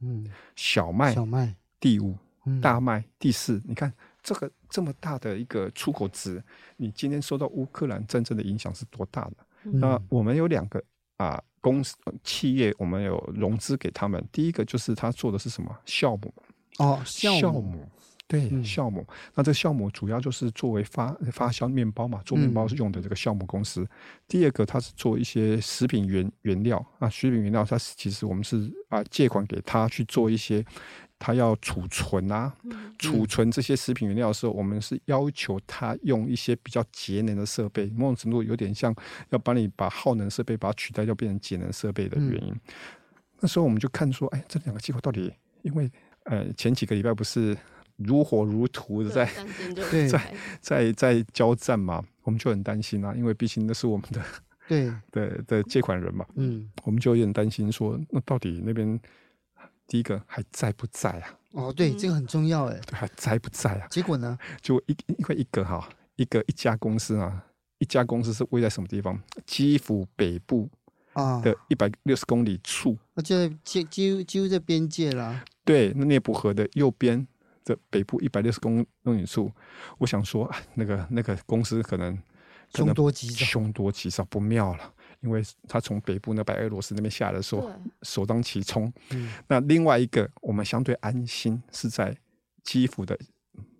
[0.00, 1.54] 嗯，小麦小麦。
[1.78, 3.62] 第五，嗯、大麦第四。
[3.64, 6.42] 你看这个这么大的一个出口值，
[6.76, 9.36] 你今天受到乌克兰战争的影响是多大的？
[9.62, 10.82] 嗯、那我们有两个
[11.16, 14.22] 啊公司企业，我们有融资给他们。
[14.32, 15.78] 第一个就是他做的是什么？
[15.86, 16.34] 酵母。
[16.78, 17.88] 哦，酵母。
[18.28, 19.06] 对，酵母。
[19.34, 23.82] 那这酵母主要就是作为发发酵面包嘛，做面包是用的这个酵母公司。
[23.82, 23.88] 嗯、
[24.26, 30.64] 第二个，它是做一些食品原原料啊，食品原料，它其实我们是啊借款给他去做一些，
[31.20, 32.52] 他要储存啊，
[32.98, 38.92] 储、嗯、存这些食品原料的时候，我们是要求他用一些比较节能的设备，某种程度有点像
[39.28, 42.50] 要帮你把耗能设备把它取代，要变成节能设备的原因。
[42.50, 42.60] 嗯、
[43.38, 45.88] 那时候我们就看说，哎，这两个机构到底，因为
[46.24, 47.56] 呃前几个礼拜不是。
[47.96, 49.28] 如火如荼的在
[50.08, 50.28] 在
[50.60, 54.22] 在在交战嘛，我们就很担心啊，因为毕竟那是我们的
[54.68, 59.00] 对 的的借款人嘛，嗯，我们就有点担心说，那到底那边
[59.86, 61.38] 第一个还在不在啊？
[61.52, 63.86] 哦，对，这个很重要哎，还在不在啊？
[63.88, 64.36] 结果呢？
[64.60, 67.44] 就一因为一个哈，一个一家公司啊，
[67.78, 69.18] 一家公司是位在什么地方？
[69.46, 70.68] 基辅北部
[71.14, 75.42] 啊的一百六十公里处，那就几几几乎在边界啦。
[75.64, 77.26] 对，那涅伯河的右边。
[77.66, 79.50] 这北部一百六十公公里处，
[79.98, 82.16] 我想说，那个那个公司可能
[82.72, 87.68] 凶多吉少，凶多吉少不妙了，因为他从北部那白俄罗斯那边下来的时候，
[88.02, 88.92] 首当其冲。
[89.10, 92.16] 嗯、那另外一个，我们相对安心是在
[92.62, 93.18] 基辅的，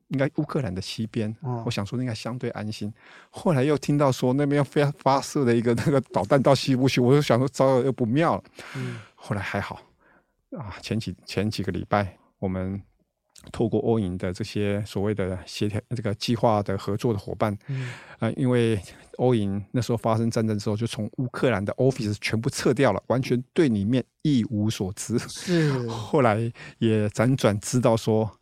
[0.08, 1.32] 应该乌克兰的西边。
[1.42, 2.92] 哦、我想说应该相对安心。
[3.30, 8.42] 后来又听到说那边要发发射的一个那个导弹到西部去，我就想说糟了又不妙了。
[8.74, 9.80] 嗯、后来还好
[10.58, 12.82] 啊，前几前几个礼拜我们。
[13.52, 18.80] 透过欧银的这些所谓的协调这个计划的合作的伙伴，嗯、呃，因为
[19.18, 25.18] 欧银那时候发生战争之后，就从乌克兰的 office 全部撤掉了，完全对里面一无所知。
[25.18, 28.38] 是， 后来也辗转知道说，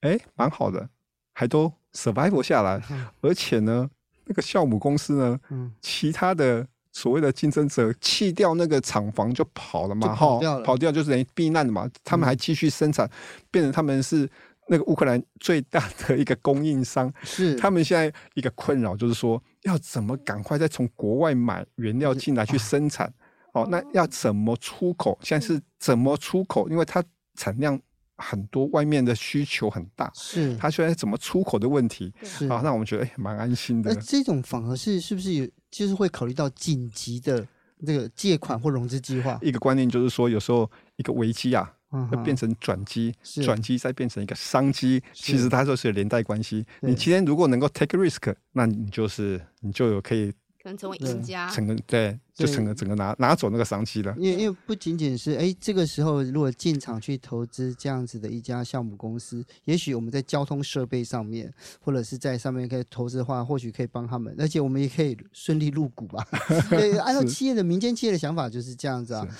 [0.00, 0.88] 哎，蛮好的，
[1.34, 3.88] 还都 survive 下来，嗯、而且呢，
[4.24, 13.10] 那个酵母公司呢，嗯，其他的所谓的竞争者弃掉那个厂房就跑了嘛，哈，跑掉就是等于避难的嘛，他们还继续生产，嗯、
[13.50, 14.28] 变成他们是。
[14.68, 23.12] 那个乌克兰最大的一个供应商是他们现在一个困扰，就是说要怎么赶快再从国外买原料进来去生产
[23.54, 25.18] 哦，那要怎么出口？
[25.20, 26.68] 现在是怎么出口？
[26.68, 27.02] 因为它
[27.34, 27.78] 产量
[28.16, 32.60] 很多，外面的需求很大，是它现在怎么出口的问题是啊？
[32.62, 33.92] 那我们觉得哎，蛮安心的。
[33.92, 37.44] 那这种反而是是不是有就是会考虑到紧急的
[37.84, 39.36] 这个借款或融资计划？
[39.42, 41.74] 一个观念就是说，有时候一个危机啊。
[42.10, 43.14] 会变成转机，
[43.44, 46.64] 转机再变成一个商机，其实它就是有连带关系。
[46.80, 50.32] 你今天如果能够 take risk，那你就是你就有可以
[50.62, 54.14] 可能成为赢家，成个对，就成个整个拿拿走那个商机了。
[54.16, 66.24] 因为因为不仅仅是哎，这个时候如果进场去投资这样子的一家项目公司，也许我们在交通设备上面或者是在上面可以投资的话，或许可以帮他们，而且我们也可以顺利入股吧。
[66.70, 69.26] 对，按照企业的民间企业的想法就是这样子啊。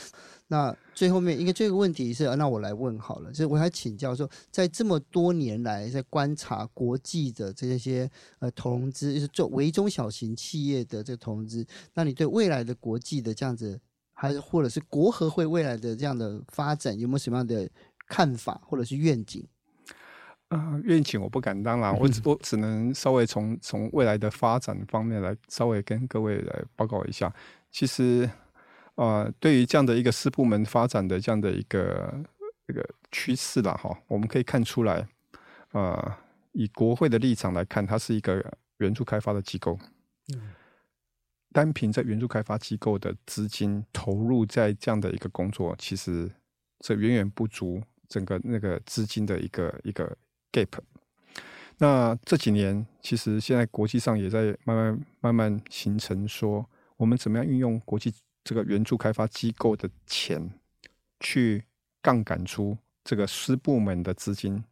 [0.52, 3.30] 那最后面，应该这个问题是，那我来问好了。
[3.30, 13.80] 就是我还请教说，在这么多年来，在观察国际的这些呃投融资，就是做微中小型企业的这个投融资，那你对未来的国际的这样子，
[14.12, 17.66] 还是或者是国合会未来的这样的发展，有没有什么样的
[18.06, 19.42] 看法或者是愿景？
[20.48, 27.34] 啊、呃，愿景我不敢当啦， 我只我只能稍微从从未来的发展方面来稍微跟各位来报告一下。
[27.70, 28.28] 其实。
[28.94, 32.22] 啊、呃，对于这样的一个四部门发展的这样的一个
[32.66, 34.96] 这个趋势啦，哈，我们可以看出来，
[35.70, 36.16] 啊、呃，
[36.52, 38.44] 以国会的立场来看，它是一个
[38.78, 39.78] 援助开发的机构。
[40.34, 40.52] 嗯，
[41.52, 46.30] 单凭在援助开发机构的资金投入在这样的一个工作，其实
[46.80, 50.14] 这远远不足整个那个资金的一个一个
[50.52, 50.68] gap。
[51.78, 56.68] 那这几年，其实现在国际上也在慢慢慢慢形成，说
[56.98, 58.12] 我们怎么样运用国际。
[58.44, 60.52] 这个援助开发机构的钱，
[61.20, 61.64] 去
[62.00, 64.62] 杠杆出这个私部门的资金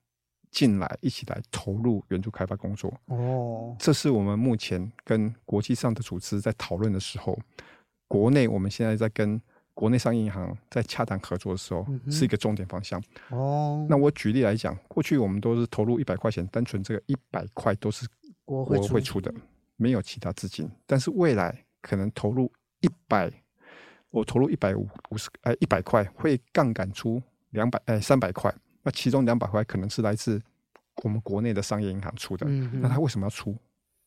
[0.51, 2.93] 进来，一起来投入援助开发工作。
[3.07, 7.39] 哦，这是我们目前跟国际上的组织在讨论的时候，
[8.09, 9.41] 国内我们现在在跟
[9.73, 13.01] 国内商业银行在洽谈合作的时候，是一个重点方向。
[13.29, 18.05] 哦，那我举例来讲，过去我们都是投入一百块钱，单纯这个一百块都是
[18.45, 19.33] 国会出的，
[19.77, 20.69] 没有其他资金。
[20.85, 23.33] 但是未来可能投入一百。
[24.11, 28.53] 我投入一百五五十哎一百块，会杠杆出两百哎三百块，
[28.83, 30.41] 那其中两百块可能是来自
[31.03, 32.45] 我们国内的商业银行出的。
[32.49, 33.57] 嗯、那他为什么要出？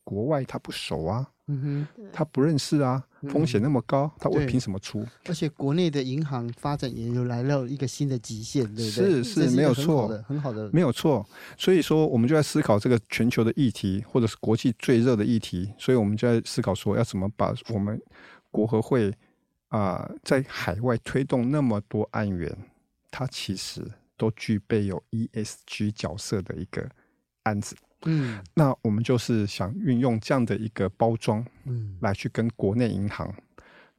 [0.03, 5.05] 国外他不熟啊，嗯、哼他不认识啊，风险那么高，嗯、他会凭什么出？
[5.25, 9.23] 而且国内的银行发展也有来到一个新的极限，对不对？
[9.23, 11.25] 是是，是没有错的，很好的，没有错。
[11.57, 17.97] 所以说，我们就在思考这个全球的议题，或者是国际最热的议题，所以我们就在思考说，要怎么把我们
[18.51, 19.09] 国合会。
[19.73, 22.55] 啊、呃，在海外推动那么多案源，
[23.09, 23.83] 它其实
[24.15, 26.87] 都具备有 ESG 角色的一个
[27.43, 27.75] 案子。
[28.05, 33.33] 嗯，那我们就是想运用这样的一个包装，嗯，来去跟国内银行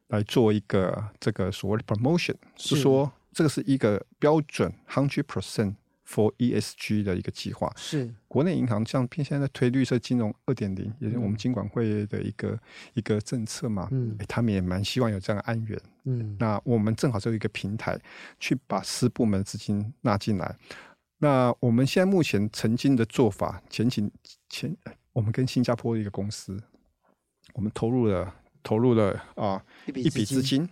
[0.07, 5.75] 来做一个这个所谓的 promotion，是说这个是一个标准 hundred percent。
[6.07, 12.59] For ESG 的一个计划是国内银行像偏现在推绿色金融二点零，也是我们金管会的一个、嗯、
[12.93, 13.87] 一个政策嘛。
[13.91, 15.81] 嗯、欸，他们也蛮希望有这样的安源。
[16.03, 17.99] 嗯，那我们正好就有一个平台
[18.39, 20.55] 去把私部门资金纳进来。
[21.17, 24.07] 那我们现在目前曾经的做法，前几
[24.47, 24.77] 前
[25.11, 26.61] 我们跟新加坡的一个公司，
[27.53, 28.31] 我们投入了
[28.61, 30.69] 投入了啊一笔资金，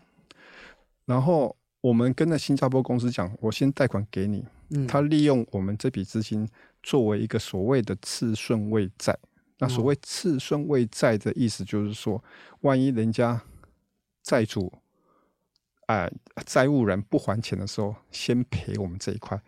[1.06, 4.46] 然后我们跟那新加坡公司讲，我先贷款给你。
[4.88, 6.48] 他利用我们这笔资金
[6.82, 9.18] 作为一个所谓的次顺位债，
[9.60, 12.24] 那所谓次顺位债的意思就是说，
[12.62, 13.42] 万一人家
[14.22, 14.72] 债主
[15.88, 16.12] 哎
[16.46, 19.40] 债务人不还钱的时候，先赔我们这一块，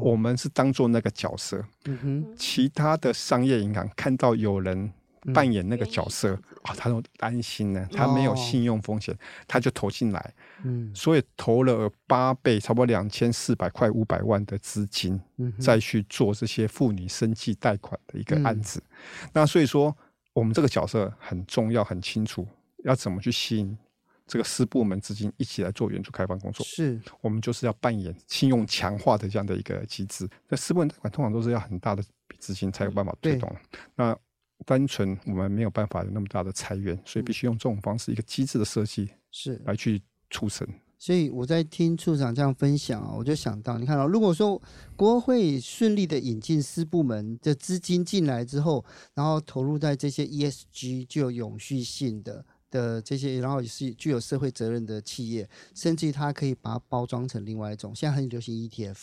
[0.00, 4.92] 我们是当做那个角色，嗯其他的商业银行看到有人。
[5.32, 18.82] 扮演那个角色啊、哦，他都担心呢，他没有信用风险，哦、他就投进来，嗯，所以投了八倍，差不多两千四百块五百万的资金，嗯、再去做这些妇女生计贷款的一个案子。
[19.24, 19.96] 嗯、那所以说，
[20.32, 22.46] 我们这个角色很重要，很清楚，
[22.84, 23.78] 要怎么去吸引
[24.26, 26.66] 这个四部门资金一起来做援助开发工作。
[26.66, 30.28] 是，我们就是要扮演信用强化的这样的一个机制。
[30.48, 32.02] 那四部门贷款通常都是要很大的
[32.38, 33.54] 资金才有办法推动。
[33.94, 34.16] 那
[34.64, 40.66] 单纯我们没有办法有那么大的财源，所以必须用这种方式一个机制的设计是来去促成。
[40.98, 44.62] 所以我在听处长这样分享啊，我就想到，你看到，如果说
[44.94, 48.84] 国会顺利的引进私部门的资金进来之后，
[49.14, 58.96] 然后投入在这些 ESG 具有永续性的的这些，然后也是具有社会责任的企业，甚至于它可以把它包装成另外一种，现在很流行 ETF。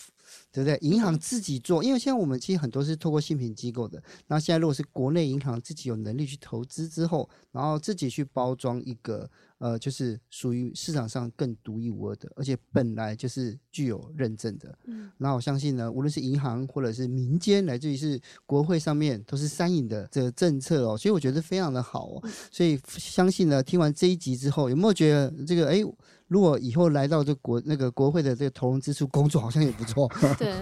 [0.52, 0.78] 对不对？
[0.82, 4.02] 银行自己做，因为现在我们其实很多是透过信评机构的。
[4.28, 14.78] 那现在如果是国内银行自己有能力去投资之后，然后自己去包装一个呃，就是属于市场上更独一无二的，而且本来就是具有认证的。
[14.86, 15.12] 嗯。
[15.18, 22.24] 那我相信呢，无论是银行或者是民间，来自于是国会上面都是三赢的这个政策哦，所以我觉得非常的好哦。
[22.52, 25.84] 所以相信呢，听完这一集之后，有没有觉得这个哎？
[26.30, 30.10] 如果以后来到这国那个国会的这个投融资处工作，好像也不错。
[30.40, 30.54] 对，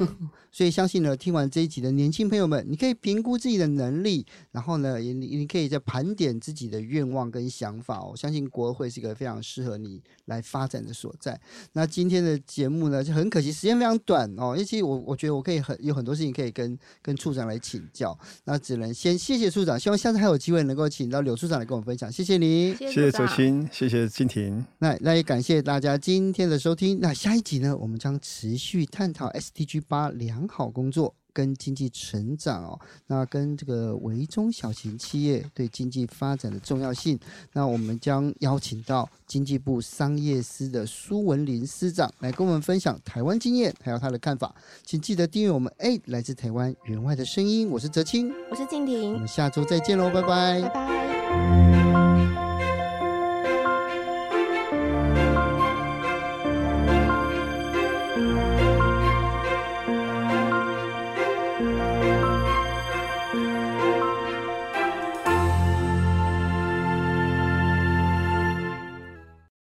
[0.49, 8.01] 所以相信呢，听完这一集的年轻朋友们，你可以评估自己的能力，然后呢，也你你可以再盘点自己的愿望跟想法。
[8.01, 11.37] 我相信国会是一个非常适合你来发展的所在。
[11.73, 22.09] 那今天的节目呢，就很可惜时间非常短哦，因为其实我我觉得我可以很有很多事情可以跟跟处长来请教，那只能先谢谢处长，希望下次还有机会能够请到柳处长来跟我们分享。
[22.09, 24.65] 谢谢你，谢谢哲青，谢谢静婷。
[24.79, 25.56] 那那也感谢。
[25.57, 26.99] 谢谢大家今天的收听。
[27.01, 32.79] 那下一集呢，我们将持续探讨 SDG 八良好工作跟经济成长哦。
[33.07, 37.19] 那跟这个微中小型企业对经济发展的重要性。
[37.53, 44.53] 那我们将邀请到经济部商业司的苏文林司长来跟我们分享台湾经验，还有他的看法。
[44.85, 45.73] 请记得订阅我们。
[45.79, 51.86] 哎，来自台湾员外的声音，我是哲青，我是静婷，我们下周再见喽，拜拜，拜拜。